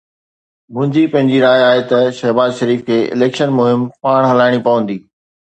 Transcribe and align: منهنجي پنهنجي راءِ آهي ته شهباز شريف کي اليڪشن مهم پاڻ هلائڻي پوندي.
منهنجي 0.73 1.03
پنهنجي 1.11 1.37
راءِ 1.45 1.59
آهي 1.69 1.81
ته 1.91 1.99
شهباز 2.19 2.51
شريف 2.61 2.81
کي 2.89 2.97
اليڪشن 3.17 3.49
مهم 3.59 3.81
پاڻ 4.03 4.19
هلائڻي 4.31 4.59
پوندي. 4.67 4.97